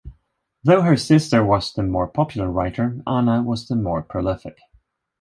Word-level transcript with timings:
Though 0.63 0.81
her 0.81 0.97
sister 0.97 1.45
was 1.45 1.71
the 1.73 1.83
more 1.83 2.07
popular 2.07 2.49
writer, 2.49 3.03
Anna 3.05 3.43
was 3.43 3.67
the 3.67 3.75
more 3.75 4.01
prolific. 4.01 4.57